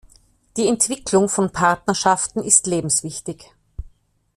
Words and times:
Die 0.57 0.65
Entwicklung 0.67 1.29
von 1.29 1.51
Partnerschaften 1.51 2.39
ist 2.39 2.65
lebenswichtig. 2.65 3.51